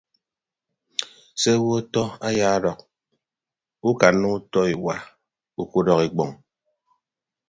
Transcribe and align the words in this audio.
Se 1.41 1.49
owo 1.57 1.69
ọtọ 1.79 2.03
ayaadọk 2.27 2.79
ukanna 3.89 4.27
utọ 4.37 4.59
iwa 4.73 4.95
ukudọk 5.61 6.01
ikpọñ. 6.07 6.29